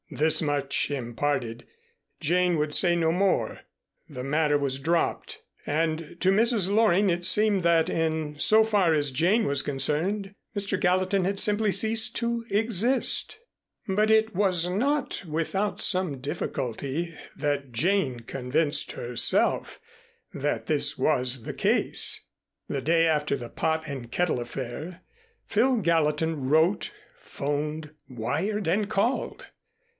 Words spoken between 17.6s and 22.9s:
Jane convinced herself that this was the case. The